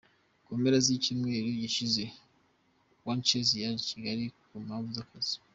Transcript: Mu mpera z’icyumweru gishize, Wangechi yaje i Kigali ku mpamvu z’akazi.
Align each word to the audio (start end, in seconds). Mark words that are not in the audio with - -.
Mu 0.47 0.53
mpera 0.61 0.77
z’icyumweru 0.85 1.47
gishize, 1.61 2.03
Wangechi 3.05 3.55
yaje 3.63 3.77
i 3.83 3.87
Kigali 3.89 4.25
ku 4.47 4.55
mpamvu 4.65 4.89
z’akazi. 4.97 5.35